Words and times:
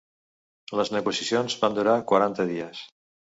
Les 0.79 0.89
negociacions 0.95 1.57
van 1.65 1.77
durar 1.79 1.95
quaranta 2.13 2.49
dies. 2.55 2.83